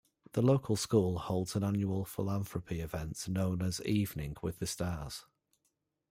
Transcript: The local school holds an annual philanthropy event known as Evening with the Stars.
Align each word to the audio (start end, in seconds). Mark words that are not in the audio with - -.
The 0.31 0.41
local 0.41 0.75
school 0.77 1.19
holds 1.19 1.55
an 1.55 1.63
annual 1.63 2.05
philanthropy 2.05 2.79
event 2.79 3.27
known 3.29 3.61
as 3.61 3.81
Evening 3.83 4.35
with 4.41 4.57
the 4.57 4.65
Stars. 4.65 5.25